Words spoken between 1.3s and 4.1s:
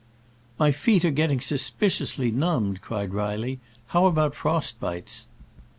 suspiciously numbed," cried Reilly: "how